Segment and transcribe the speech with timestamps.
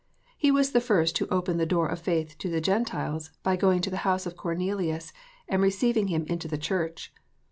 [0.35, 3.81] He was the first who opened the door of faith to the Gentiles, by going
[3.81, 5.13] to the house of Cornelius,
[5.47, 7.13] and receiving him into the Church.